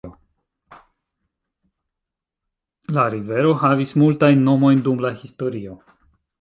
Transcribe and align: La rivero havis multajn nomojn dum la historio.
La 2.97 3.05
rivero 3.17 3.53
havis 3.67 3.95
multajn 4.05 4.45
nomojn 4.51 4.85
dum 4.89 5.07
la 5.09 5.17
historio. 5.25 5.81